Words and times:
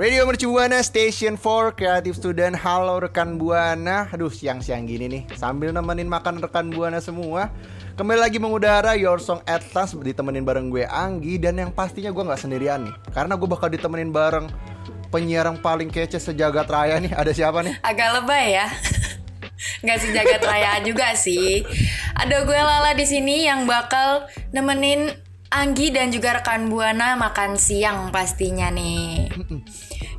Radio 0.00 0.24
Mercu 0.24 0.48
Buana 0.48 0.80
Station 0.80 1.36
for 1.36 1.76
Creative 1.76 2.16
Student. 2.16 2.56
Halo 2.56 3.04
rekan 3.04 3.36
Buana. 3.36 4.08
Aduh 4.08 4.32
siang-siang 4.32 4.88
gini 4.88 5.12
nih. 5.12 5.22
Sambil 5.36 5.76
nemenin 5.76 6.08
makan 6.08 6.40
rekan 6.40 6.72
Buana 6.72 7.04
semua 7.04 7.52
Kembali 8.00 8.16
lagi 8.16 8.40
mengudara 8.40 8.96
Your 8.96 9.20
Song 9.20 9.44
Atlas 9.44 9.92
Ditemenin 9.92 10.40
bareng 10.40 10.72
gue 10.72 10.88
Anggi. 10.88 11.36
Dan 11.36 11.60
yang 11.60 11.68
pastinya 11.68 12.08
gue 12.16 12.24
gak 12.32 12.40
sendirian 12.40 12.88
nih 12.88 12.96
Karena 13.12 13.36
gue 13.36 13.44
bakal 13.44 13.68
ditemenin 13.68 14.08
bareng 14.08 14.48
Penyiar 15.12 15.44
yang 15.44 15.60
paling 15.60 15.92
kece 15.92 16.16
sejagat 16.16 16.72
raya 16.72 16.96
nih. 16.96 17.12
Ada 17.12 17.36
siapa 17.36 17.60
nih? 17.60 17.76
agak 17.84 18.24
lebay 18.24 18.56
ya. 18.56 18.72
Nggak 19.84 19.98
sejagat 20.00 20.40
raya 20.48 20.80
juga 20.80 21.12
sih. 21.12 21.60
Ada 22.16 22.48
gue 22.48 22.56
Lala 22.56 22.96
di 22.96 23.04
sini 23.04 23.44
yang 23.44 23.68
bakal 23.68 24.24
nemenin 24.48 25.12
Anggi 25.52 25.92
dan 25.92 26.08
juga 26.08 26.40
rekan 26.40 26.72
Buana 26.72 27.20
makan 27.20 27.60
siang 27.60 28.08
pastinya 28.08 28.72
nih 28.72 29.19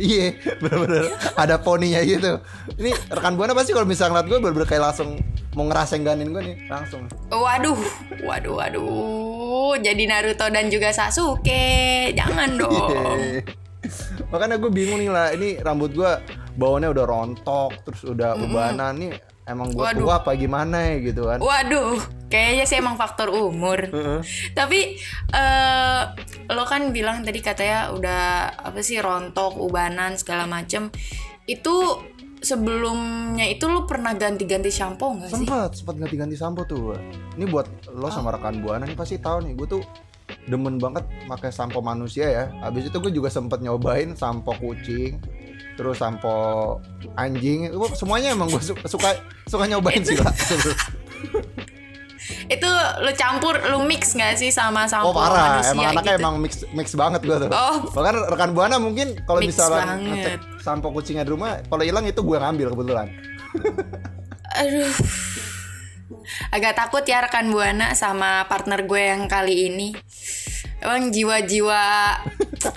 Iya, 0.01 0.35
bener-bener 0.59 1.15
ada 1.39 1.57
poninya 1.61 2.03
gitu. 2.03 2.43
Ini 2.79 2.91
rekan 3.13 3.39
buana 3.39 3.55
pasti 3.55 3.71
kalau 3.71 3.87
misalnya 3.87 4.19
ngeliat 4.19 4.27
gue 4.27 4.39
bener-bener 4.43 4.69
kayak 4.69 4.85
langsung 4.91 5.21
mau 5.55 5.67
ngerasengganin 5.67 6.31
gue 6.31 6.43
nih, 6.43 6.57
langsung. 6.71 7.07
Waduh, 7.31 7.79
waduh, 8.27 8.55
waduh. 8.59 9.75
Jadi 9.79 10.11
Naruto 10.11 10.47
dan 10.51 10.67
juga 10.71 10.91
Sasuke, 10.91 12.11
jangan 12.15 12.59
dong. 12.59 13.19
Iya. 13.19 13.43
Makanya 14.31 14.57
gue 14.59 14.71
bingung 14.71 14.99
nih 15.03 15.11
lah, 15.11 15.35
ini 15.35 15.59
rambut 15.59 15.95
gue 15.95 16.13
baunya 16.55 16.91
udah 16.91 17.05
rontok, 17.07 17.73
terus 17.87 18.03
udah 18.07 18.39
ubanan 18.39 18.95
nih. 18.99 19.13
Emang 19.51 19.75
gue 19.75 19.83
tua 19.99 20.23
apa 20.23 20.39
gimana 20.39 20.95
ya 20.95 21.11
gitu 21.11 21.27
kan? 21.27 21.43
Waduh, 21.43 21.99
kayaknya 22.31 22.65
sih 22.71 22.79
emang 22.79 22.95
faktor 22.95 23.35
umur. 23.35 23.91
Tapi 24.55 24.95
eh 25.35 26.03
lo 26.47 26.63
kan 26.71 26.95
bilang 26.95 27.27
tadi 27.27 27.43
katanya 27.43 27.91
udah 27.91 28.23
apa 28.63 28.79
sih 28.79 29.03
rontok, 29.03 29.59
ubanan 29.59 30.15
segala 30.15 30.47
macem. 30.47 30.95
Itu 31.51 31.99
sebelumnya 32.41 33.45
itu 33.51 33.69
lo 33.69 33.85
pernah 33.85 34.15
ganti-ganti 34.15 34.71
shampoo 34.71 35.19
nggak 35.19 35.29
sih? 35.29 35.45
Sempet, 35.45 35.71
sempet 35.83 35.95
ganti-ganti 35.99 36.37
sampo 36.39 36.63
tuh. 36.63 36.95
Ini 37.35 37.45
buat 37.51 37.67
lo 37.91 38.07
sama 38.09 38.31
rekan 38.33 38.63
buana 38.63 38.87
nih 38.87 38.95
pasti 38.95 39.19
tahu 39.19 39.45
nih, 39.45 39.53
gue 39.59 39.67
tuh 39.67 39.83
demen 40.47 40.79
banget 40.79 41.05
pakai 41.27 41.51
sampo 41.51 41.83
manusia 41.83 42.31
ya. 42.31 42.45
Habis 42.63 42.89
itu 42.89 42.97
gue 43.03 43.13
juga 43.13 43.29
sempet 43.29 43.61
nyobain 43.61 44.15
sampo 44.15 44.55
kucing, 44.57 45.19
terus 45.81 45.97
sampo 45.97 46.77
anjing. 47.17 47.73
Itu 47.73 47.89
semuanya 47.97 48.37
emang 48.37 48.53
gue 48.53 48.61
suka 48.61 48.85
suka, 48.85 49.17
suka 49.49 49.65
nyobain 49.65 50.05
sih 50.05 50.21
lah. 50.21 50.29
Itu 52.53 52.69
lo 53.01 53.11
campur, 53.17 53.57
lo 53.73 53.83
mix 53.89 54.13
nggak 54.13 54.37
sih 54.37 54.53
sama 54.53 54.85
Oh 54.85 54.91
sampo 54.93 55.17
parah, 55.17 55.65
manusia 55.65 55.73
emang 55.73 55.87
anaknya 55.97 56.13
gitu? 56.13 56.21
emang 56.21 56.35
mix 56.39 56.53
mix 56.77 56.87
banget 56.93 57.21
gue 57.25 57.37
tuh. 57.47 57.51
Oh. 57.51 57.77
Bahkan 57.97 58.15
rekan 58.29 58.51
buana 58.53 58.77
mungkin 58.77 59.17
kalau 59.25 59.41
misalnya 59.41 59.97
ngecek 59.97 60.61
sampo 60.61 60.93
kucingnya 60.93 61.25
di 61.25 61.33
rumah, 61.33 61.65
kalau 61.65 61.81
hilang 61.81 62.05
itu 62.05 62.21
gue 62.21 62.37
ngambil 62.37 62.77
kebetulan. 62.77 63.09
Aduh. 64.61 64.93
Agak 66.51 66.75
takut 66.75 67.07
ya 67.07 67.23
rekan 67.23 67.51
Buana 67.55 67.95
sama 67.95 68.47
partner 68.51 68.83
gue 68.87 68.99
yang 68.99 69.31
kali 69.31 69.71
ini. 69.71 69.95
Emang 70.81 71.09
jiwa-jiwa 71.09 71.83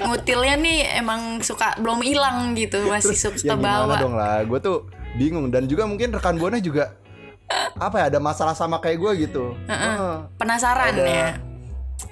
ngutilnya 0.02 0.56
nih 0.56 0.80
emang 0.98 1.40
suka 1.40 1.76
belum 1.78 2.00
hilang 2.00 2.52
gitu, 2.54 2.84
masih 2.92 3.16
suka 3.16 3.40
ya 3.42 3.56
kebawa. 3.56 3.96
dong 3.98 4.14
lah, 4.14 4.44
gue 4.44 4.60
tuh 4.60 4.78
bingung 5.14 5.48
dan 5.48 5.66
juga 5.66 5.84
mungkin 5.84 6.12
rekan 6.12 6.36
buana 6.36 6.58
juga 6.58 6.96
apa 7.76 7.96
ya 7.98 8.06
ada 8.08 8.20
masalah 8.20 8.52
sama 8.52 8.78
kayak 8.78 8.98
gue 8.98 9.12
gitu. 9.24 9.44
Heeh. 9.66 10.26
Penasaran 10.36 10.92
Ada 10.92 11.04
ya. 11.06 11.30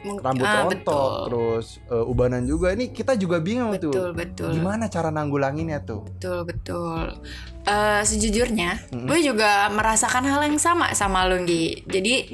Mung- 0.02 0.24
rambut 0.24 0.46
ah, 0.46 0.64
rontok 0.64 0.72
betul. 0.72 1.12
terus 1.28 1.66
eh, 1.86 2.06
ubanan 2.06 2.44
juga 2.44 2.72
ini 2.72 2.90
kita 2.90 3.12
juga 3.14 3.38
bingung 3.38 3.76
Betul, 3.76 3.92
tuh 3.92 4.08
betul. 4.14 4.50
gimana 4.50 4.88
cara 4.88 5.12
nanggulanginnya 5.12 5.84
tuh 5.84 6.08
Betul 6.08 6.48
betul. 6.48 7.20
Eh, 7.62 8.02
sejujurnya, 8.02 8.78
gue 8.90 9.20
juga 9.20 9.68
merasakan 9.68 10.24
hal 10.24 10.48
yang 10.48 10.58
sama 10.58 10.94
sama 10.94 11.26
lo 11.26 11.44
Gi. 11.44 11.84
Jadi 11.84 12.34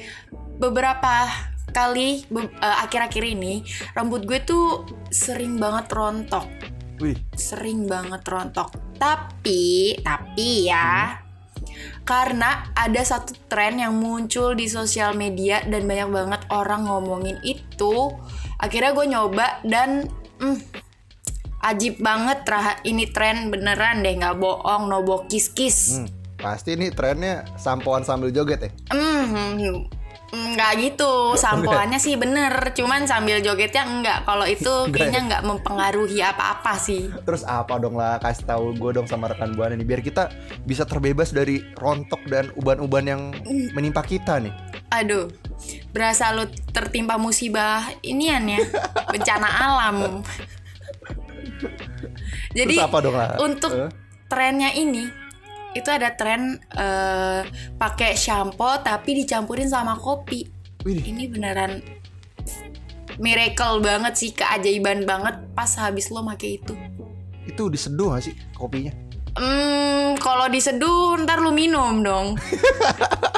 beberapa 0.55 1.25
kali 1.77 2.25
be- 2.33 2.49
eh, 2.49 2.77
akhir-akhir 2.81 3.21
ini 3.21 3.61
rambut 3.93 4.25
gue 4.25 4.41
tuh 4.41 4.89
sering 5.13 5.61
banget 5.61 5.93
rontok. 5.93 6.49
wih 6.97 7.13
sering 7.37 7.85
banget 7.85 8.25
rontok. 8.25 8.73
Tapi, 8.97 9.93
tapi 10.01 10.65
ya, 10.65 11.21
karena 12.01 12.73
ada 12.73 13.01
satu 13.05 13.37
tren 13.45 13.77
yang 13.77 13.93
muncul 13.93 14.57
di 14.57 14.65
sosial 14.65 15.13
media 15.13 15.61
dan 15.61 15.85
banyak 15.85 16.09
banget 16.09 16.41
orang 16.49 16.89
ngomongin 16.89 17.37
itu, 17.45 18.09
akhirnya 18.57 18.97
gue 18.97 19.05
nyoba 19.05 19.61
dan 19.61 20.09
hmm, 20.41 20.57
Ajib 21.57 21.99
banget 22.01 22.45
Rah, 22.45 22.79
ini 22.85 23.09
tren 23.09 23.49
beneran 23.49 24.05
deh 24.05 24.13
nggak 24.13 24.37
bohong 24.37 24.89
no 24.89 25.01
bokis 25.01 25.53
kis. 25.53 25.97
Hmm, 25.97 26.07
pasti 26.37 26.77
nih 26.77 26.93
trennya 26.93 27.49
sampoan 27.57 28.05
sambil 28.05 28.29
joget 28.29 28.69
ya. 28.69 28.71
Hmm, 28.93 29.89
nggak 30.27 30.71
gitu. 30.83 31.33
Sampoannya 31.33 31.97
sih 31.97 32.19
bener, 32.19 32.51
cuman 32.75 33.07
sambil 33.07 33.39
jogetnya 33.39 33.87
enggak. 33.87 34.27
Kalau 34.27 34.43
itu 34.43 34.91
kayaknya 34.91 35.21
nggak 35.27 35.43
mempengaruhi 35.47 36.19
apa-apa 36.19 36.75
sih. 36.75 37.07
Terus 37.23 37.47
apa 37.47 37.79
dong 37.79 37.95
lah 37.95 38.19
kasih 38.19 38.43
tahu 38.43 38.75
gue 38.75 38.91
dong 38.91 39.07
sama 39.07 39.31
rekan 39.31 39.55
buana 39.55 39.75
nih 39.75 39.87
biar 39.87 40.01
kita 40.03 40.27
bisa 40.67 40.83
terbebas 40.83 41.31
dari 41.31 41.63
rontok 41.75 42.27
dan 42.27 42.51
uban-uban 42.55 43.05
yang 43.07 43.21
menimpa 43.71 44.03
kita 44.03 44.43
nih. 44.43 44.51
Aduh, 44.87 45.27
berasa 45.91 46.31
lu 46.31 46.47
tertimpa 46.71 47.15
musibah 47.15 47.87
inian 47.99 48.43
ya, 48.47 48.61
bencana 49.13 49.47
alam. 49.47 50.23
Jadi 52.51 52.75
Terus 52.75 52.87
apa 52.87 52.97
dong 53.03 53.15
lah? 53.15 53.35
untuk 53.39 53.71
Eh? 53.73 53.91
trennya 54.27 54.71
ini 54.73 55.07
itu 55.79 55.89
ada 55.93 56.13
tren 56.13 56.57
eh, 56.57 57.41
pakai 57.77 58.17
shampoo 58.17 58.81
tapi 58.81 59.23
dicampurin 59.23 59.69
sama 59.69 59.97
kopi. 59.97 60.45
Wih, 60.85 61.03
Ini 61.03 61.29
beneran 61.29 61.81
miracle 63.17 63.81
banget 63.81 64.13
sih, 64.13 64.31
keajaiban 64.31 65.09
banget 65.09 65.41
pas 65.57 65.69
habis 65.81 66.13
lo 66.13 66.21
make 66.21 66.61
itu. 66.61 66.73
itu 67.47 67.63
diseduh 67.71 68.11
gak 68.11 68.27
sih 68.27 68.35
kopinya? 68.59 68.91
Hmm, 69.39 70.19
kalau 70.19 70.51
diseduh 70.51 71.15
ntar 71.23 71.39
lu 71.39 71.55
minum 71.55 72.03
dong. 72.03 72.35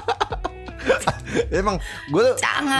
emang 1.53 1.77
gue 2.09 2.25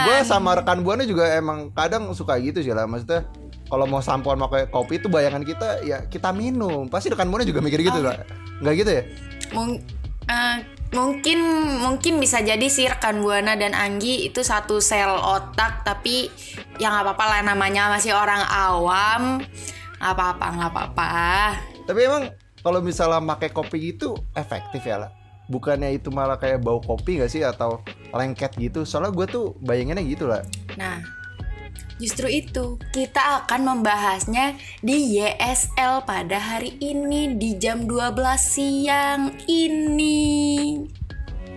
gue 0.06 0.16
sama 0.26 0.58
rekan 0.58 0.82
buana 0.82 1.06
juga 1.06 1.38
emang 1.38 1.70
kadang 1.70 2.10
suka 2.14 2.38
gitu 2.42 2.62
sih 2.62 2.74
lah 2.74 2.86
maksudnya 2.86 3.26
kalau 3.70 3.86
mau 3.86 4.02
sampoan 4.02 4.38
pakai 4.42 4.66
kopi 4.66 4.98
itu 4.98 5.06
bayangan 5.06 5.46
kita 5.46 5.86
ya 5.86 6.02
kita 6.10 6.34
minum 6.34 6.90
pasti 6.90 7.14
rekan 7.14 7.30
buana 7.30 7.46
juga 7.46 7.62
mikir 7.62 7.86
gitu 7.86 8.02
lah 8.02 8.18
nggak 8.60 8.74
gitu 8.74 8.90
ya 8.90 9.02
Mung- 9.50 9.82
eh, 10.30 10.56
mungkin 10.90 11.38
mungkin 11.78 12.18
bisa 12.18 12.42
jadi 12.42 12.66
sih 12.66 12.90
rekan 12.90 13.22
buana 13.22 13.54
dan 13.54 13.74
Anggi 13.74 14.26
itu 14.26 14.42
satu 14.42 14.82
sel 14.82 15.10
otak 15.10 15.86
tapi 15.86 16.30
yang 16.82 16.94
nggak 16.94 17.14
apa-apa 17.14 17.24
lah 17.26 17.40
namanya 17.46 17.90
masih 17.90 18.14
orang 18.14 18.42
awam. 18.46 19.42
Nggak 19.98 20.12
apa-apa 20.14 20.46
nggak 20.54 20.70
apa-apa. 20.74 21.12
Tapi 21.86 22.00
emang 22.06 22.24
kalau 22.62 22.80
misalnya 22.84 23.18
pakai 23.24 23.50
kopi 23.50 23.94
gitu 23.94 24.14
efektif 24.36 24.84
ya 24.84 25.00
lah 25.00 25.10
bukannya 25.50 25.98
itu 25.98 26.14
malah 26.14 26.38
kayak 26.38 26.62
bau 26.62 26.78
kopi 26.78 27.18
gak 27.18 27.32
sih? 27.32 27.42
Atau 27.42 27.82
lengket 28.14 28.54
gitu? 28.54 28.86
Soalnya 28.86 29.10
gue 29.10 29.26
tuh 29.26 29.58
bayanginnya 29.58 30.04
gitu 30.06 30.30
lah 30.30 30.46
nah 30.78 31.02
justru 32.00 32.32
itu 32.32 32.80
kita 32.96 33.44
akan 33.44 33.76
membahasnya 33.76 34.56
di 34.80 35.20
YSL 35.20 36.08
pada 36.08 36.40
hari 36.40 36.74
ini 36.80 37.36
di 37.36 37.60
jam 37.60 37.84
12 37.84 38.16
siang 38.40 39.36
ini. 39.44 40.80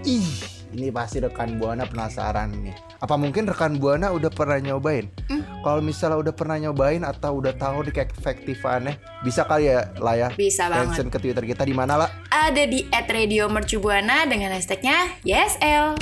Ih 0.03 0.53
ini 0.73 0.89
pasti 0.89 1.21
rekan 1.21 1.61
buana 1.61 1.85
penasaran 1.85 2.49
nih. 2.49 2.73
Apa 2.97 3.13
mungkin 3.13 3.45
rekan 3.45 3.77
buana 3.77 4.09
udah 4.09 4.33
pernah 4.33 4.57
nyobain? 4.57 5.05
Kalau 5.63 5.79
misalnya 5.79 6.19
udah 6.19 6.33
pernah 6.35 6.57
nyobain 6.59 7.05
atau 7.07 7.39
udah 7.39 7.55
tahu 7.55 7.87
di 7.87 7.91
keefektifannya 7.95 8.99
bisa 9.23 9.47
kali 9.47 9.71
ya 9.71 9.87
lah 9.95 10.15
ya 10.19 10.29
Bisa 10.35 10.67
banget. 10.67 10.91
mention 10.91 11.07
ke 11.07 11.17
twitter 11.23 11.45
kita 11.47 11.63
di 11.63 11.71
mana 11.71 11.95
lah 11.95 12.09
ada 12.27 12.67
di 12.67 12.83
@radiomercubuana 12.91 14.27
dengan 14.27 14.51
hashtagnya 14.51 15.07
YSL 15.23 15.95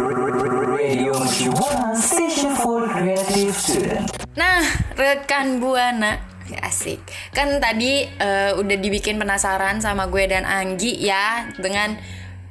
Radio 0.00 1.12
Mercubuana 1.12 1.92
Station 1.92 2.56
for 2.56 2.88
Creative 2.88 3.52
Student. 3.52 4.08
Nah, 4.32 4.64
rekan 4.96 5.60
Buana 5.60 6.16
asik. 6.64 7.04
Kan 7.36 7.60
tadi 7.60 8.08
eh, 8.08 8.56
udah 8.56 8.76
dibikin 8.80 9.20
penasaran 9.20 9.84
sama 9.84 10.08
gue 10.08 10.24
dan 10.24 10.48
Anggi 10.48 11.04
ya 11.04 11.52
dengan 11.60 12.00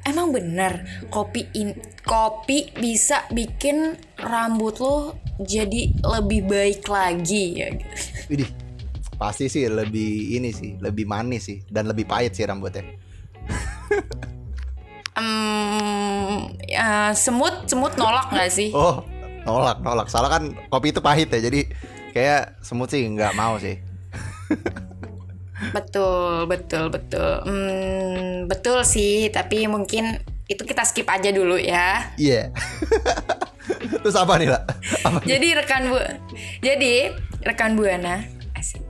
emang 0.06 0.30
bener 0.30 0.86
kopi 1.10 1.50
in 1.58 1.74
kopi 2.06 2.70
bisa 2.78 3.26
bikin 3.34 3.98
rambut 4.16 4.78
lo 4.78 5.18
jadi 5.42 5.90
lebih 6.06 6.46
baik 6.46 6.86
lagi 6.86 7.66
ya. 7.66 7.68
Widih, 8.30 8.46
pasti 9.18 9.50
sih 9.50 9.66
lebih 9.66 10.38
ini 10.38 10.54
sih, 10.54 10.78
lebih 10.78 11.02
manis 11.02 11.50
sih 11.50 11.58
dan 11.66 11.90
lebih 11.90 12.06
pahit 12.06 12.30
sih 12.30 12.46
rambutnya. 12.46 12.86
Hmm, 15.20 15.69
ya, 16.80 17.12
semut 17.12 17.68
semut 17.68 17.92
nolak 18.00 18.32
nggak 18.32 18.48
sih? 18.48 18.72
Oh, 18.72 19.04
nolak, 19.44 19.84
nolak. 19.84 20.08
Salah 20.08 20.32
kan 20.32 20.56
kopi 20.72 20.96
itu 20.96 21.04
pahit 21.04 21.28
ya, 21.28 21.40
jadi 21.44 21.68
kayak 22.16 22.64
semut 22.64 22.88
sih 22.88 23.04
nggak 23.04 23.36
mau 23.36 23.60
sih. 23.60 23.76
Betul, 25.76 26.48
betul, 26.48 26.88
betul. 26.88 27.44
Hmm, 27.44 28.48
betul 28.48 28.80
sih, 28.80 29.28
tapi 29.28 29.68
mungkin 29.68 30.16
itu 30.48 30.64
kita 30.64 30.82
skip 30.88 31.06
aja 31.06 31.28
dulu 31.30 31.60
ya. 31.60 32.16
Iya. 32.16 32.50
Terus 34.00 34.16
apa 34.16 34.40
nih 34.40 34.48
lah? 34.50 34.64
Apa? 35.04 35.20
Jadi 35.22 35.48
rekan 35.52 35.92
bu, 35.92 36.00
jadi 36.64 37.14
rekan 37.44 37.76
buana, 37.76 38.24
asik. 38.56 38.82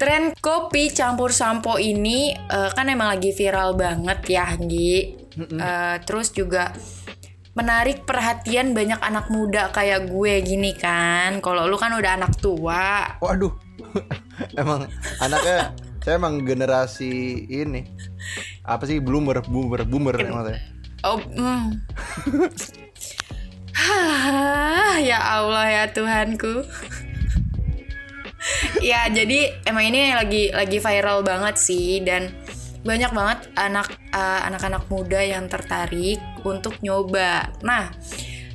Tren 0.00 0.32
kopi 0.40 0.92
campur 0.92 1.32
sampo 1.32 1.76
ini 1.76 2.32
eh, 2.32 2.70
kan 2.72 2.88
emang 2.88 3.12
lagi 3.12 3.36
viral 3.36 3.76
banget 3.76 4.20
ya, 4.26 4.56
Gi. 4.56 5.14
Eh, 5.36 5.96
terus 6.08 6.32
juga 6.32 6.72
menarik 7.56 8.04
perhatian 8.04 8.76
banyak 8.76 9.00
anak 9.00 9.32
muda 9.32 9.72
kayak 9.72 10.12
gue 10.12 10.44
gini 10.44 10.76
kan. 10.76 11.40
Kalau 11.40 11.64
lu 11.64 11.80
kan 11.80 11.96
udah 11.96 12.20
anak 12.20 12.36
tua, 12.36 13.16
Waduh. 13.24 13.50
emang 14.60 14.84
anaknya 15.24 15.72
saya 16.04 16.20
emang 16.20 16.44
generasi 16.44 17.48
ini. 17.48 17.88
Apa 18.62 18.84
sih 18.84 19.00
boomer, 19.00 19.40
boomer, 19.42 19.88
boomer 19.88 20.14
saya. 20.20 20.60
Oh. 21.02 21.20
Hah, 23.76 24.96
ya 25.00 25.18
Allah 25.40 25.66
ya 25.68 25.84
Tuhanku. 25.90 26.64
ya, 28.90 29.08
jadi 29.08 29.64
emang 29.64 29.88
ini 29.88 30.12
lagi 30.12 30.52
lagi 30.52 30.78
viral 30.80 31.24
banget 31.24 31.56
sih 31.56 32.04
dan 32.04 32.32
banyak 32.86 33.10
banget 33.10 33.50
anak 33.58 33.90
eh, 34.14 34.40
anak-anak 34.46 34.86
muda 34.86 35.18
yang 35.18 35.50
tertarik 35.50 36.22
untuk 36.46 36.78
nyoba. 36.80 37.50
Nah, 37.60 37.90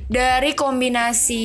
dari 0.08 0.52
kombinasi 0.52 1.44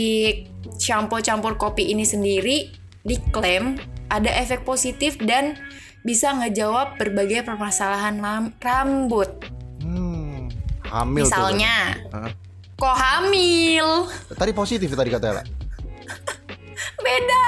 shampoo 0.78 1.20
campur 1.20 1.56
kopi 1.56 1.92
ini 1.92 2.04
sendiri 2.04 2.72
diklaim 3.02 3.76
ada 4.08 4.32
efek 4.34 4.64
positif 4.64 5.20
dan 5.20 5.60
bisa 6.02 6.32
ngejawab 6.32 6.96
berbagai 6.96 7.44
permasalahan 7.44 8.16
rambut. 8.58 9.28
Hmm, 9.84 10.48
hamil 10.88 11.28
tuh. 11.28 11.32
Misalnya, 11.32 11.76
Hah? 12.12 12.32
kok 12.74 12.96
hamil? 12.96 14.08
Tadi 14.32 14.52
positif 14.52 14.88
tadi 14.90 15.10
katanya. 15.12 15.44
Beda, 16.98 17.44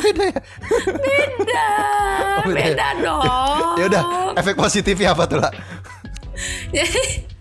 Beda 0.00 0.24
ya. 0.24 0.40
beda, 0.96 1.68
Oh, 2.40 2.48
beda 2.48 2.60
ya? 2.60 2.72
beda 2.72 2.88
dong. 3.04 3.74
Ya 3.76 3.84
udah, 3.86 4.02
efek 4.34 4.56
positifnya 4.56 5.12
apa 5.12 5.24
tuh 5.24 5.38
lah? 5.40 5.52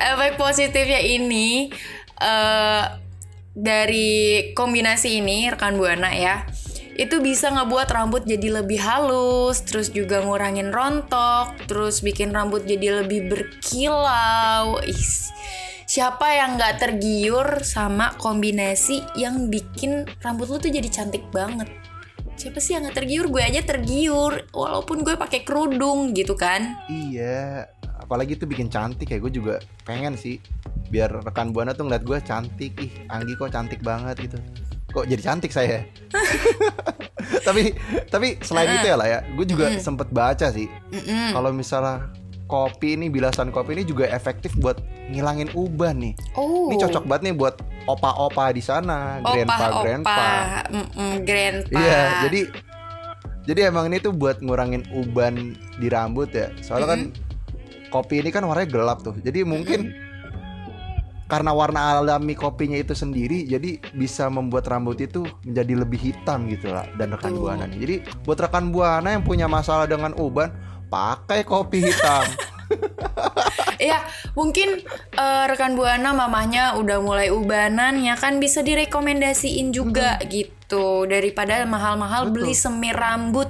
Efek 0.00 0.40
positifnya 0.40 1.04
ini 1.04 1.68
eh 2.20 2.84
dari 3.50 4.50
kombinasi 4.56 5.20
ini 5.20 5.52
rekan 5.52 5.76
buana 5.76 6.08
ya 6.14 6.48
itu 7.00 7.16
bisa 7.24 7.48
ngebuat 7.48 7.88
rambut 7.88 8.28
jadi 8.28 8.60
lebih 8.60 8.76
halus, 8.76 9.64
terus 9.64 9.88
juga 9.88 10.20
ngurangin 10.20 10.68
rontok, 10.68 11.56
terus 11.64 12.04
bikin 12.04 12.28
rambut 12.28 12.68
jadi 12.68 13.00
lebih 13.00 13.32
berkilau. 13.32 14.76
Is, 14.84 15.32
siapa 15.88 16.28
yang 16.36 16.60
nggak 16.60 16.76
tergiur 16.76 17.64
sama 17.64 18.12
kombinasi 18.20 19.00
yang 19.16 19.48
bikin 19.48 20.04
rambut 20.20 20.52
lu 20.52 20.60
tuh 20.60 20.68
jadi 20.68 20.92
cantik 20.92 21.24
banget? 21.32 21.72
Siapa 22.36 22.60
sih 22.60 22.76
yang 22.76 22.84
nggak 22.84 23.00
tergiur? 23.00 23.32
Gue 23.32 23.48
aja 23.48 23.64
tergiur, 23.64 24.44
walaupun 24.52 25.00
gue 25.00 25.16
pakai 25.16 25.40
kerudung 25.40 26.12
gitu 26.12 26.36
kan. 26.36 26.84
Iya, 26.92 27.64
apalagi 28.10 28.34
itu 28.34 28.42
bikin 28.42 28.66
cantik 28.66 29.06
ya. 29.06 29.22
Gue 29.22 29.30
juga 29.30 29.62
pengen 29.86 30.18
sih 30.18 30.42
biar 30.90 31.22
rekan 31.22 31.54
buana 31.54 31.70
tuh 31.70 31.86
ngeliat 31.86 32.02
gue 32.02 32.18
cantik. 32.26 32.74
Ih, 32.82 33.06
Anggi 33.06 33.38
kok 33.38 33.54
cantik 33.54 33.86
banget 33.86 34.18
gitu. 34.18 34.42
Kok 34.90 35.06
jadi 35.06 35.22
cantik 35.22 35.54
saya? 35.54 35.86
tapi 37.46 37.78
tapi 38.10 38.42
selain 38.42 38.82
itu 38.82 38.90
ya 38.90 38.98
lah 38.98 39.06
ya, 39.06 39.18
gue 39.22 39.46
juga 39.46 39.70
sempet 39.78 40.10
baca 40.10 40.50
sih. 40.50 40.66
Mm-mm. 40.90 41.38
Kalau 41.38 41.54
misalnya 41.54 42.10
kopi 42.50 42.98
ini 42.98 43.06
bilasan 43.06 43.54
kopi 43.54 43.78
ini 43.78 43.86
juga 43.86 44.10
efektif 44.10 44.50
buat 44.58 44.82
ngilangin 45.14 45.54
uban 45.54 46.02
nih. 46.02 46.14
Oh. 46.34 46.66
Ini 46.66 46.82
cocok 46.82 47.06
banget 47.06 47.30
nih 47.30 47.34
buat 47.38 47.62
opa-opa 47.86 48.50
di 48.50 48.58
sana, 48.58 49.22
grandpa 49.22 49.86
grandpa. 49.86 50.26
Mm-mm, 50.66 51.22
grandpa. 51.22 51.78
Iya, 51.78 52.02
jadi 52.26 52.40
jadi 53.46 53.60
emang 53.70 53.86
ini 53.94 54.02
tuh 54.02 54.10
buat 54.10 54.42
ngurangin 54.42 54.82
uban 54.90 55.54
di 55.78 55.86
rambut 55.86 56.34
ya. 56.34 56.50
Soalnya 56.66 56.98
kan 56.98 57.00
kopi 57.90 58.22
ini 58.22 58.30
kan 58.30 58.46
warnanya 58.46 58.70
gelap 58.70 58.98
tuh. 59.02 59.18
Jadi 59.18 59.42
mungkin 59.44 59.92
karena 61.30 61.54
warna 61.54 62.02
alami 62.02 62.34
kopinya 62.34 62.74
itu 62.74 62.90
sendiri 62.90 63.46
jadi 63.46 63.78
bisa 63.94 64.26
membuat 64.26 64.66
rambut 64.66 64.98
itu 64.98 65.22
menjadi 65.46 65.74
lebih 65.86 66.00
hitam 66.10 66.50
gitu 66.50 66.74
lah 66.74 66.90
dan 66.98 67.14
rekan 67.14 67.34
Betul. 67.34 67.42
buana 67.46 67.64
nih. 67.70 67.78
Jadi 67.78 67.96
buat 68.26 68.38
rekan 68.42 68.74
buana 68.74 69.14
yang 69.14 69.22
punya 69.22 69.46
masalah 69.46 69.86
dengan 69.86 70.10
uban 70.18 70.50
pakai 70.90 71.46
kopi 71.46 71.86
hitam. 71.86 72.26
Ya, 73.80 74.04
mungkin 74.36 74.84
eh, 75.16 75.44
rekan 75.48 75.72
Buana 75.72 76.12
mamahnya 76.12 76.76
udah 76.76 77.00
mulai 77.00 77.32
ubanan 77.32 77.96
ya 77.96 78.12
kan 78.12 78.36
bisa 78.36 78.60
direkomendasiin 78.60 79.72
juga 79.72 80.20
gitu 80.28 81.08
daripada 81.08 81.64
mahal-mahal 81.64 82.28
Betul. 82.28 82.34
beli 82.44 82.54
semir 82.54 82.92
rambut. 82.92 83.48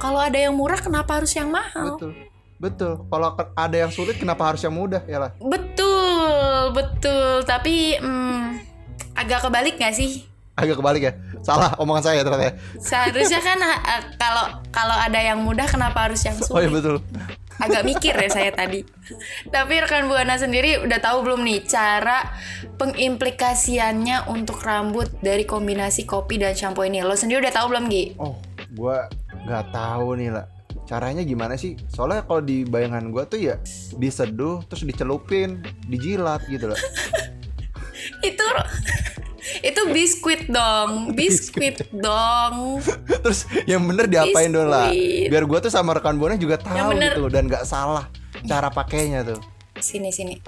Kalau 0.00 0.24
ada 0.24 0.40
yang 0.40 0.56
murah 0.56 0.80
kenapa 0.80 1.20
harus 1.20 1.36
yang 1.36 1.52
mahal? 1.52 2.00
betul. 2.00 2.25
Betul. 2.56 3.04
Kalau 3.06 3.28
ada 3.36 3.76
yang 3.76 3.92
sulit 3.92 4.16
kenapa 4.16 4.48
harus 4.48 4.64
yang 4.64 4.72
mudah 4.72 5.04
ya 5.04 5.18
lah. 5.18 5.30
Betul, 5.36 6.72
betul. 6.72 7.44
Tapi 7.44 8.00
hmm, 8.00 8.44
agak 9.12 9.44
kebalik 9.44 9.76
gak 9.76 9.92
sih? 9.92 10.24
Agak 10.56 10.80
kebalik 10.80 11.02
ya. 11.04 11.12
Salah 11.44 11.76
omongan 11.76 12.02
saya 12.02 12.24
ternyata. 12.24 12.48
ya. 12.48 12.52
Seharusnya 12.80 13.40
kan 13.44 13.58
eh, 13.60 14.02
kalau 14.16 14.44
kalau 14.72 14.96
ada 14.96 15.20
yang 15.20 15.44
mudah 15.44 15.68
kenapa 15.68 16.08
harus 16.08 16.24
yang 16.24 16.32
Oh 16.48 16.56
iya 16.58 16.72
sulit? 16.72 16.80
betul. 16.80 16.96
Agak 17.56 17.84
mikir 17.84 18.12
ya 18.12 18.28
saya 18.28 18.50
tadi. 18.52 18.84
Tapi 19.48 19.74
rekan 19.80 20.08
Buana 20.08 20.36
sendiri 20.36 20.76
udah 20.76 21.00
tahu 21.00 21.24
belum 21.24 21.40
nih 21.40 21.64
cara 21.64 22.24
pengimplikasiannya 22.76 24.28
untuk 24.28 24.60
rambut 24.60 25.08
dari 25.20 25.44
kombinasi 25.44 26.04
kopi 26.04 26.36
dan 26.36 26.52
shampoo 26.52 26.84
ini? 26.84 27.00
Lo 27.00 27.16
sendiri 27.16 27.40
udah 27.40 27.54
tahu 27.56 27.66
belum 27.72 27.84
Gi? 27.88 28.04
Oh, 28.16 28.36
gua 28.76 29.08
nggak 29.44 29.72
tahu 29.72 30.08
nih 30.16 30.30
lah. 30.32 30.44
Caranya 30.86 31.26
gimana 31.26 31.58
sih? 31.58 31.74
Soalnya 31.90 32.22
kalau 32.24 32.40
di 32.40 32.62
bayangan 32.62 33.10
gua 33.10 33.26
tuh 33.26 33.42
ya 33.42 33.58
diseduh 33.98 34.62
terus 34.70 34.86
dicelupin, 34.86 35.60
dijilat 35.90 36.46
gitu 36.46 36.70
loh. 36.70 36.78
Itu 38.22 38.46
itu 39.68 39.80
biskuit 39.94 40.46
dong, 40.50 40.90
biskuit 41.18 41.78
dong. 41.94 42.82
terus 43.22 43.46
yang 43.66 43.82
bener 43.86 44.06
diapain 44.06 44.50
dulu 44.50 44.66
lah. 44.66 44.90
Biar 45.30 45.42
gua 45.46 45.58
tuh 45.58 45.70
sama 45.70 45.94
rekan 45.94 46.18
buana 46.18 46.38
juga 46.38 46.58
tahu 46.58 46.94
bener. 46.94 47.14
gitu 47.14 47.20
loh 47.26 47.30
dan 47.30 47.46
nggak 47.50 47.66
salah 47.66 48.06
cara 48.46 48.70
pakainya 48.70 49.26
tuh. 49.26 49.38
Sini 49.78 50.10
sini. 50.14 50.38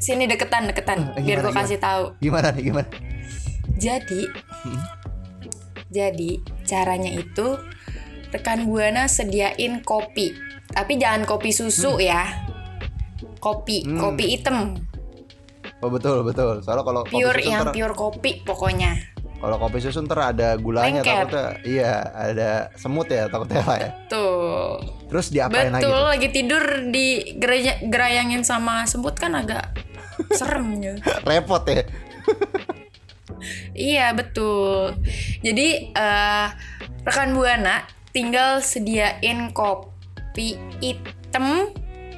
Sini 0.00 0.24
deketan 0.24 0.64
deketan 0.72 1.12
Eh, 1.12 1.20
biar 1.20 1.44
gue 1.44 1.52
kasih 1.52 1.76
tahu. 1.76 2.16
Gimana 2.24 2.48
nih 2.56 2.72
gimana? 2.72 2.88
Jadi 3.76 4.24
Jadi 5.90 6.40
caranya 6.64 7.10
itu 7.12 7.58
rekan 8.30 8.64
Buana 8.64 9.06
sediain 9.06 9.80
kopi. 9.80 10.34
Tapi 10.66 10.96
jangan 10.96 11.22
kopi 11.24 11.50
susu 11.50 11.98
ya. 11.98 12.26
Kopi, 13.36 13.82
Hmm. 13.82 13.98
kopi 13.98 14.24
hitam. 14.30 14.76
Oh 15.80 15.88
betul 15.88 16.22
betul. 16.22 16.60
Soalnya 16.60 16.82
kalau 16.82 17.02
kopi 17.02 17.14
Pure 17.16 17.38
susu 17.38 17.48
yang 17.48 17.62
ntar- 17.64 17.74
pure 17.74 17.94
kopi 17.94 18.30
pokoknya. 18.40 18.92
kalau 19.40 19.56
kopi 19.58 19.80
susu 19.80 20.04
ntar 20.04 20.20
ada 20.30 20.52
gulanya 20.54 21.00
Lengket. 21.00 21.16
takutnya. 21.24 21.48
Iya, 21.64 21.92
ada 22.12 22.50
semut 22.76 23.08
ya 23.08 23.24
takutnya 23.26 23.64
lah 23.64 23.78
ya. 23.78 23.90
Tuh. 24.06 24.76
Terus 25.08 25.26
diapain 25.30 25.72
lagi? 25.72 25.80
Betul, 25.80 26.00
lagi 26.04 26.28
tidur 26.28 26.64
di 26.86 27.06
geraya- 27.34 27.80
gerayangin 27.82 28.44
sama 28.44 28.84
semut 28.84 29.16
kan 29.16 29.32
agak 29.32 29.64
serem 30.30 30.76
ya. 30.78 30.92
Repot 31.26 31.64
ya. 31.64 31.88
Iya 33.72 34.12
betul. 34.12 34.92
Jadi 35.40 35.68
eh, 35.88 36.46
rekan 37.02 37.32
buana 37.32 37.80
tinggal 38.10 38.62
sediain 38.62 39.50
kopi 39.54 40.58
hitam 40.82 41.70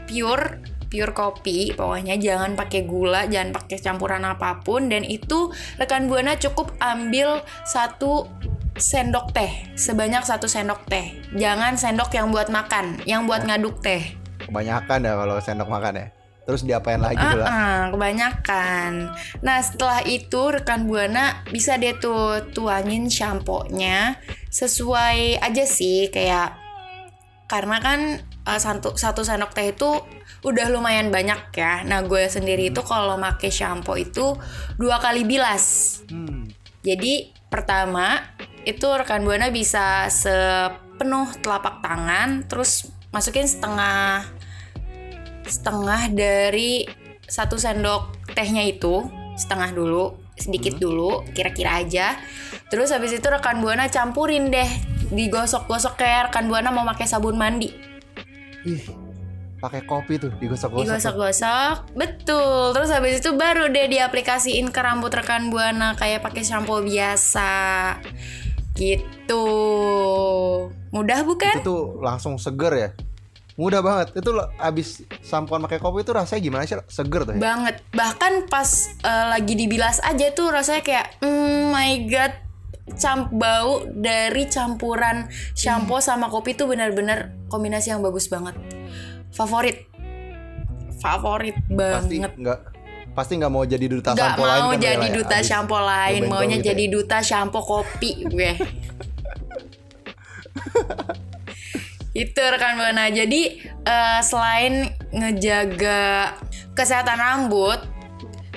pure 0.08 0.60
pure 0.92 1.12
kopi. 1.16 1.72
Pokoknya 1.72 2.20
jangan 2.20 2.52
pakai 2.52 2.84
gula 2.84 3.24
jangan 3.24 3.56
pakai 3.56 3.80
campuran 3.80 4.24
apa 4.28 4.60
pun. 4.60 4.92
Dan 4.92 5.08
itu 5.08 5.48
rekan 5.80 6.06
buana 6.06 6.36
cukup 6.36 6.76
ambil 6.84 7.40
satu 7.64 8.28
sendok 8.76 9.32
teh. 9.32 9.72
Sebanyak 9.72 10.24
satu 10.24 10.44
sendok 10.44 10.84
teh. 10.88 11.16
Jangan 11.32 11.80
sendok 11.80 12.12
yang 12.12 12.28
buat 12.28 12.52
makan 12.52 13.00
yang 13.08 13.24
buat 13.24 13.48
ngaduk 13.48 13.80
teh. 13.80 14.16
Kebanyakan 14.44 15.08
ya 15.08 15.12
kalau 15.16 15.36
sendok 15.40 15.68
makan 15.72 15.94
ya. 15.96 16.21
Terus 16.42 16.66
diapain 16.66 16.98
lagi 16.98 17.22
tuh 17.22 17.38
lah? 17.38 17.46
Ah, 17.46 17.54
ah, 17.54 17.80
kebanyakan. 17.94 18.92
Nah, 19.46 19.58
setelah 19.62 20.02
itu 20.02 20.50
rekan 20.50 20.90
Buana 20.90 21.46
bisa 21.54 21.78
deh 21.78 21.94
tuh 22.02 22.50
tuangin 22.50 23.06
shampoo-nya 23.06 24.18
sesuai 24.50 25.38
aja 25.38 25.64
sih 25.64 26.10
kayak 26.10 26.58
karena 27.46 27.78
kan 27.78 28.00
eh, 28.26 28.60
satu 28.60 28.98
satu 28.98 29.22
sendok 29.22 29.54
teh 29.54 29.70
itu 29.70 30.02
udah 30.42 30.66
lumayan 30.74 31.14
banyak 31.14 31.54
ya. 31.54 31.86
Nah, 31.86 32.02
gue 32.02 32.26
sendiri 32.26 32.74
itu 32.74 32.82
kalau 32.82 33.14
pakai 33.14 33.50
shampoo 33.54 33.94
itu 33.94 34.34
dua 34.74 34.98
kali 34.98 35.22
bilas. 35.22 35.98
Hmm. 36.10 36.50
Jadi 36.82 37.30
pertama 37.46 38.18
itu 38.66 38.86
rekan 38.90 39.22
buana 39.22 39.54
bisa 39.54 40.10
sepenuh 40.10 41.30
telapak 41.38 41.78
tangan, 41.78 42.50
terus 42.50 42.90
masukin 43.14 43.46
setengah 43.46 44.26
setengah 45.46 46.12
dari 46.12 46.86
satu 47.26 47.56
sendok 47.56 48.32
tehnya 48.36 48.66
itu 48.66 49.06
setengah 49.38 49.72
dulu 49.72 50.22
sedikit 50.36 50.76
dulu 50.80 51.22
kira-kira 51.32 51.80
aja. 51.80 52.18
Terus 52.72 52.90
habis 52.90 53.12
itu 53.12 53.26
rekan 53.28 53.60
buana 53.60 53.86
campurin 53.88 54.48
deh 54.48 54.68
digosok-gosok 55.12 56.00
kayak 56.00 56.32
rekan 56.32 56.48
buana 56.48 56.72
mau 56.72 56.88
pakai 56.88 57.06
sabun 57.06 57.36
mandi. 57.36 57.70
Ih, 58.64 58.82
pakai 59.60 59.84
kopi 59.84 60.18
tuh 60.18 60.32
digosok-gosok. 60.40 60.82
digosok-gosok 60.88 61.74
betul. 61.94 62.74
Terus 62.74 62.90
habis 62.90 63.14
itu 63.20 63.30
baru 63.36 63.68
deh 63.68 63.86
diaplikasiin 63.92 64.72
ke 64.72 64.80
rambut 64.80 65.12
rekan 65.12 65.52
buana 65.52 65.94
kayak 65.94 66.24
pakai 66.24 66.42
shampoo 66.42 66.82
biasa. 66.82 68.00
Gitu. 68.72 69.46
Mudah 70.90 71.20
bukan 71.22 71.60
Itu 71.60 71.64
tuh 71.64 71.82
langsung 72.00 72.40
seger 72.40 72.72
ya. 72.72 72.90
Mudah 73.62 73.78
banget. 73.78 74.18
Itu 74.18 74.34
lo 74.34 74.50
abis 74.58 75.06
sampoan 75.22 75.62
pakai 75.62 75.78
kopi 75.78 76.02
itu 76.02 76.10
rasanya 76.10 76.40
gimana 76.42 76.62
sih? 76.66 76.74
Seger 76.90 77.22
tuh 77.22 77.34
ya. 77.34 77.38
banget 77.38 77.76
bahkan 77.94 78.50
pas 78.50 78.90
eh, 79.06 79.26
lagi 79.30 79.54
dibilas 79.54 80.02
aja 80.02 80.34
tuh 80.34 80.50
rasanya 80.50 80.82
kayak 80.82 81.06
mm, 81.22 81.70
my 81.70 81.92
god 82.10 82.34
camp 82.98 83.30
bau 83.30 83.86
dari 83.86 84.50
campuran 84.50 85.30
shampoo 85.54 86.02
sama 86.02 86.26
kopi 86.26 86.58
tuh 86.58 86.66
benar-benar 86.66 87.30
kombinasi 87.46 87.94
yang 87.94 88.02
bagus 88.02 88.26
banget 88.26 88.58
favorit 89.30 89.86
favorit 90.98 91.54
Pasti 91.70 92.18
banget 92.18 92.34
nggak 92.36 92.58
pasti 93.12 93.32
nggak 93.38 93.52
mau 93.52 93.62
jadi 93.62 93.86
duta 93.86 94.16
Gak 94.16 94.18
sampo 94.18 94.42
lain 94.48 94.62
mau 94.64 94.72
kan 94.72 94.80
jadi 94.80 94.96
Bella 94.96 95.06
ya? 95.06 95.14
duta 95.14 95.36
Abis 95.36 95.46
shampoo 95.46 95.80
lain, 95.84 96.20
maunya 96.32 96.56
gitu 96.58 96.66
jadi 96.72 96.84
ya. 96.84 96.90
duta 96.90 97.18
shampoo 97.20 97.62
kopi 97.62 98.10
gue. 98.24 98.50
Itu 102.12 102.40
rekan 102.40 102.76
buana. 102.76 103.08
Jadi 103.08 103.64
eh, 103.64 104.20
selain 104.20 104.92
ngejaga 105.12 106.36
kesehatan 106.76 107.16
rambut, 107.16 107.80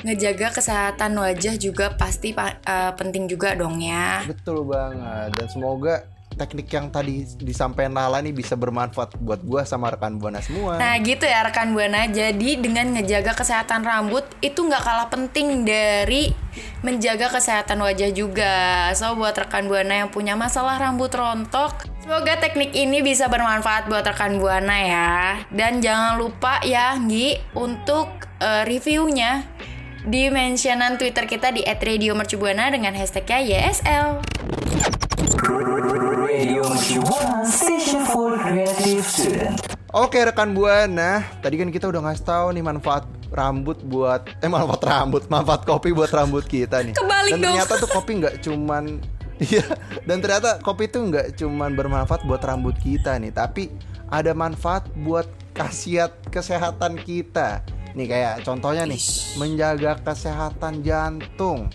ngejaga 0.03 0.51
kesehatan 0.51 1.15
wajah 1.15 1.55
juga 1.55 1.95
pasti 1.95 2.35
pa- 2.35 2.59
eh, 2.59 2.91
penting 2.99 3.31
juga 3.31 3.55
dong 3.55 3.79
ya. 3.79 4.27
Betul 4.27 4.67
banget. 4.67 5.31
Dan 5.39 5.47
semoga 5.47 6.03
teknik 6.35 6.67
yang 6.69 6.91
tadi 6.91 7.23
disampaikan 7.39 7.95
Lala 7.95 8.19
nih 8.19 8.35
bisa 8.35 8.53
bermanfaat 8.59 9.17
buat 9.17 9.41
gua 9.41 9.63
sama 9.63 9.89
rekan 9.95 10.19
buana 10.19 10.43
semua. 10.43 10.77
Nah 10.77 10.99
gitu 10.99 11.23
ya 11.23 11.47
rekan 11.47 11.71
buana. 11.71 12.05
Jadi 12.05 12.59
dengan 12.59 12.91
ngejaga 12.93 13.33
kesehatan 13.33 13.87
rambut 13.87 14.27
itu 14.43 14.59
nggak 14.59 14.83
kalah 14.83 15.07
penting 15.07 15.63
dari 15.63 16.35
menjaga 16.83 17.31
kesehatan 17.31 17.81
wajah 17.81 18.11
juga. 18.11 18.91
So 18.93 19.15
buat 19.15 19.33
rekan 19.33 19.71
buana 19.71 20.05
yang 20.05 20.09
punya 20.11 20.35
masalah 20.35 20.77
rambut 20.77 21.09
rontok, 21.15 21.87
semoga 22.03 22.37
teknik 22.37 22.75
ini 22.75 23.01
bisa 23.01 23.31
bermanfaat 23.31 23.87
buat 23.87 24.03
rekan 24.03 24.37
buana 24.37 24.77
ya. 24.77 25.13
Dan 25.49 25.79
jangan 25.79 26.19
lupa 26.19 26.61
ya 26.61 26.99
Nggi 26.99 27.55
untuk 27.57 28.11
eh, 28.43 28.63
reviewnya 28.67 29.47
di 30.05 30.29
mentionan 30.29 31.01
Twitter 31.01 31.25
kita 31.25 31.49
di 31.49 31.65
@radiomercubuana 31.65 32.69
dengan 32.69 32.93
hashtagnya 32.93 33.41
YSL. 33.41 34.21
Radio 35.35 36.63
Mercubuana 36.63 37.43
Station 37.43 38.07
for 38.07 38.39
Creative 38.39 39.03
Student. 39.03 39.59
Oke 39.91 40.23
rekan 40.23 40.55
buana, 40.55 41.27
tadi 41.43 41.59
kan 41.59 41.67
kita 41.75 41.91
udah 41.91 42.07
ngasih 42.07 42.23
tahu 42.23 42.47
nih 42.55 42.63
manfaat 42.63 43.03
rambut 43.35 43.83
buat 43.83 44.23
eh 44.39 44.47
manfaat 44.47 44.87
rambut, 44.87 45.27
manfaat 45.27 45.67
kopi 45.67 45.91
buat 45.91 46.07
rambut 46.07 46.47
kita 46.47 46.79
nih. 46.87 46.95
Kebalik 46.95 47.35
dan 47.35 47.39
dong. 47.43 47.51
ternyata 47.51 47.73
tuh 47.83 47.91
kopi 47.91 48.11
nggak 48.23 48.35
cuman 48.47 49.03
iya, 49.51 49.67
dan 50.07 50.23
ternyata 50.23 50.63
kopi 50.63 50.87
tuh 50.87 51.03
nggak 51.11 51.35
cuman 51.35 51.75
bermanfaat 51.75 52.23
buat 52.23 52.39
rambut 52.39 52.79
kita 52.79 53.19
nih, 53.19 53.35
tapi 53.35 53.75
ada 54.07 54.31
manfaat 54.31 54.87
buat 55.03 55.27
khasiat 55.51 56.31
kesehatan 56.31 56.95
kita. 57.03 57.59
Nih 57.91 58.07
kayak 58.07 58.47
contohnya 58.47 58.87
nih, 58.87 58.99
menjaga 59.35 59.99
kesehatan 59.99 60.79
jantung, 60.83 61.67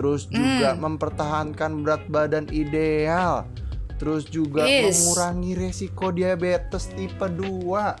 terus 0.00 0.24
juga 0.32 0.72
Hmm. 0.72 0.80
mempertahankan 0.80 1.84
berat 1.84 2.08
badan 2.08 2.48
ideal, 2.48 3.44
terus 4.00 4.24
juga 4.24 4.64
Is. 4.64 4.96
mengurangi 4.96 5.52
resiko 5.52 6.08
diabetes 6.08 6.88
tipe 6.96 7.28
2. 7.28 8.00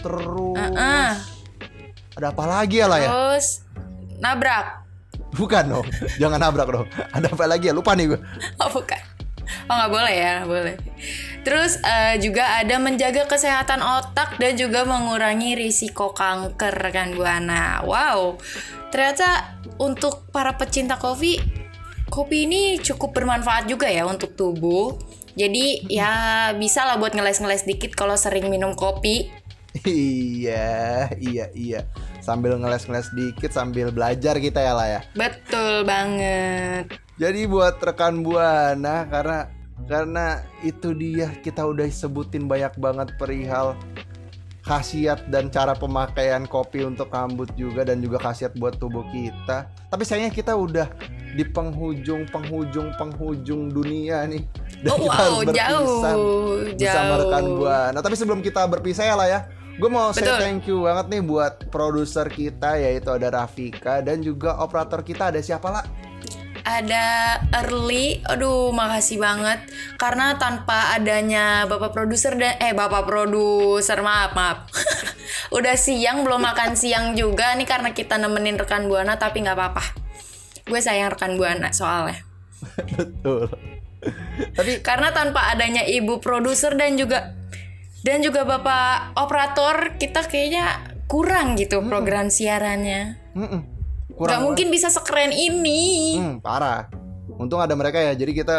Terus 0.00 0.56
Uh-uh. 0.56 1.12
ada 2.16 2.26
apa 2.32 2.44
lagi 2.48 2.80
ya 2.80 2.88
lah 2.88 2.96
ya? 2.96 3.08
Terus 3.12 3.60
nabrak. 4.16 4.88
Bukan 5.36 5.64
dong, 5.68 5.86
jangan 6.24 6.40
nabrak 6.40 6.72
dong. 6.72 6.88
Ada 7.12 7.28
apa 7.28 7.44
lagi 7.44 7.68
ya? 7.68 7.76
Lupa 7.76 7.92
nih 7.92 8.16
gue. 8.16 8.20
Oh 8.56 8.72
bukan. 8.72 9.02
Oh 9.68 9.74
nggak 9.76 9.92
boleh 9.92 10.14
ya, 10.16 10.34
boleh. 10.42 10.74
Terus 11.44 11.78
eh, 11.78 12.18
juga 12.18 12.58
ada 12.58 12.80
menjaga 12.80 13.28
kesehatan 13.28 13.78
otak 13.78 14.40
dan 14.40 14.56
juga 14.56 14.82
mengurangi 14.82 15.54
risiko 15.54 16.10
kanker 16.10 16.74
rekan 16.74 17.14
buana. 17.14 17.84
Wow, 17.84 18.40
ternyata 18.90 19.58
untuk 19.76 20.28
para 20.30 20.54
pecinta 20.56 20.96
kopi, 20.96 21.38
kopi 22.08 22.46
ini 22.48 22.78
cukup 22.80 23.12
bermanfaat 23.12 23.68
juga 23.68 23.90
ya 23.90 24.06
untuk 24.06 24.34
tubuh. 24.38 24.96
Jadi 25.36 25.92
ya 25.92 26.48
bisa 26.56 26.88
lah 26.88 26.96
buat 26.96 27.12
ngeles-ngeles 27.12 27.68
dikit 27.68 27.92
kalau 27.92 28.16
sering 28.16 28.48
minum 28.48 28.72
kopi. 28.72 29.28
iya, 29.84 31.12
iya, 31.20 31.52
iya. 31.52 31.80
Sambil 32.24 32.56
ngeles-ngeles 32.56 33.12
dikit 33.12 33.52
sambil 33.52 33.92
belajar 33.92 34.40
kita 34.40 34.64
ya 34.64 34.72
lah 34.72 34.88
ya. 34.88 35.00
Betul 35.12 35.84
banget. 35.84 36.96
Jadi 37.20 37.44
buat 37.44 37.76
rekan 37.80 38.24
buana 38.24 39.04
karena 39.08 39.52
karena 39.84 40.40
itu 40.64 40.96
dia 40.96 41.36
kita 41.44 41.68
udah 41.68 41.84
sebutin 41.92 42.48
banyak 42.48 42.72
banget 42.80 43.12
perihal 43.20 43.76
khasiat 44.66 45.30
dan 45.30 45.46
cara 45.46 45.78
pemakaian 45.78 46.42
kopi 46.42 46.82
untuk 46.82 47.06
rambut 47.14 47.46
juga 47.54 47.86
dan 47.86 48.02
juga 48.02 48.18
khasiat 48.18 48.58
buat 48.58 48.74
tubuh 48.82 49.06
kita. 49.14 49.70
Tapi 49.86 50.02
sayangnya 50.02 50.34
kita 50.34 50.58
udah 50.58 50.90
di 51.38 51.46
penghujung 51.46 52.26
penghujung 52.34 52.90
penghujung 52.98 53.70
dunia 53.70 54.26
nih. 54.26 54.42
Dan 54.82 54.90
Oh, 54.90 54.98
kita 54.98 55.08
wow, 55.08 55.16
harus 55.16 55.38
berpisah 55.46 55.70
jauh, 55.70 56.56
bersama 56.74 57.06
jauh. 57.06 57.20
rekan 57.22 57.44
buana. 57.54 57.98
Tapi 58.02 58.14
sebelum 58.18 58.40
kita 58.42 58.60
berpisah 58.66 59.04
ya 59.06 59.14
lah 59.14 59.28
ya. 59.30 59.40
Gue 59.76 59.92
mau 59.92 60.08
say 60.10 60.24
Betul. 60.24 60.40
thank 60.40 60.64
you 60.66 60.88
banget 60.88 61.06
nih 61.12 61.22
buat 61.22 61.68
produser 61.68 62.26
kita 62.32 62.80
yaitu 62.80 63.12
ada 63.12 63.28
Rafika 63.28 64.00
dan 64.00 64.24
juga 64.24 64.56
operator 64.58 65.04
kita 65.04 65.28
ada 65.28 65.38
siapa 65.38 65.68
lah? 65.68 65.84
Ada 66.66 67.38
early 67.62 68.18
aduh 68.26 68.74
makasih 68.74 69.22
banget. 69.22 69.62
Karena 69.94 70.34
tanpa 70.34 70.98
adanya 70.98 71.62
bapak 71.70 71.94
produser 71.94 72.34
dan 72.34 72.58
eh 72.58 72.74
bapak 72.74 73.06
produser 73.06 74.02
maaf 74.02 74.34
maaf. 74.34 74.58
Udah 75.56 75.78
siang 75.78 76.26
belum 76.26 76.42
makan 76.42 76.74
siang 76.74 77.14
juga. 77.14 77.54
Nih 77.54 77.70
karena 77.70 77.94
kita 77.94 78.18
nemenin 78.18 78.58
rekan 78.58 78.90
buana 78.90 79.14
tapi 79.14 79.46
nggak 79.46 79.54
apa-apa. 79.54 79.84
Gue 80.66 80.82
sayang 80.82 81.14
rekan 81.14 81.38
buana 81.38 81.70
soalnya. 81.70 82.26
Betul. 82.98 83.46
Tapi 84.58 84.82
karena 84.82 85.14
tanpa 85.14 85.54
adanya 85.54 85.86
ibu 85.86 86.18
produser 86.18 86.74
dan 86.74 86.98
juga 86.98 87.32
dan 88.02 88.22
juga 88.22 88.46
bapak 88.46 89.18
operator 89.18 89.98
kita 89.98 90.22
kayaknya 90.26 90.94
kurang 91.06 91.54
gitu 91.58 91.82
program 91.82 92.30
siarannya 92.30 93.18
mm-mm, 94.16 94.26
nggak 94.26 94.42
mungkin 94.42 94.66
bisa 94.72 94.88
sekeren 94.88 95.30
ini 95.30 96.16
Hmm, 96.16 96.34
parah. 96.40 96.88
Untung 97.36 97.60
ada 97.60 97.76
mereka 97.76 98.00
ya, 98.00 98.16
jadi 98.16 98.32
kita 98.32 98.56